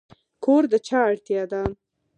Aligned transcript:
کور 0.43 0.63
د 0.71 0.73
چا 0.87 0.99
اړتیا 1.09 1.43
ده؟ 1.51 1.61